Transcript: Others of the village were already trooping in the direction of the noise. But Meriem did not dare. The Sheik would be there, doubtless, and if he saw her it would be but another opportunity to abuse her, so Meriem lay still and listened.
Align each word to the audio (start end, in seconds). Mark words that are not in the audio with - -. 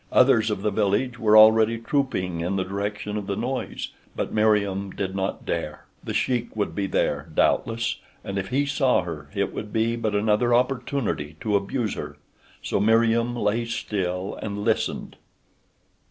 Others 0.11 0.49
of 0.49 0.63
the 0.63 0.71
village 0.71 1.19
were 1.19 1.37
already 1.37 1.77
trooping 1.77 2.39
in 2.39 2.55
the 2.55 2.63
direction 2.63 3.17
of 3.17 3.27
the 3.27 3.35
noise. 3.35 3.89
But 4.15 4.33
Meriem 4.33 4.89
did 4.89 5.15
not 5.15 5.45
dare. 5.45 5.85
The 6.03 6.15
Sheik 6.15 6.55
would 6.55 6.73
be 6.73 6.87
there, 6.87 7.29
doubtless, 7.31 7.97
and 8.23 8.39
if 8.39 8.47
he 8.49 8.65
saw 8.65 9.03
her 9.03 9.29
it 9.35 9.53
would 9.53 9.71
be 9.71 9.95
but 9.95 10.15
another 10.15 10.55
opportunity 10.55 11.35
to 11.41 11.55
abuse 11.55 11.93
her, 11.93 12.17
so 12.63 12.79
Meriem 12.79 13.35
lay 13.35 13.63
still 13.65 14.39
and 14.41 14.63
listened. 14.63 15.17